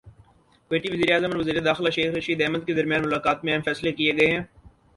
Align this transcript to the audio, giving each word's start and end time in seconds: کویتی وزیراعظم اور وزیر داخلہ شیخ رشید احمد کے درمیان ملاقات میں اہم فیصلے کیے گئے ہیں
کویتی 0.71 0.89
وزیراعظم 0.93 1.31
اور 1.31 1.39
وزیر 1.39 1.59
داخلہ 1.61 1.89
شیخ 1.89 2.15
رشید 2.15 2.41
احمد 2.41 2.65
کے 2.67 2.73
درمیان 2.73 3.01
ملاقات 3.01 3.43
میں 3.43 3.53
اہم 3.53 3.61
فیصلے 3.65 3.91
کیے 3.91 4.17
گئے 4.17 4.31
ہیں 4.31 4.43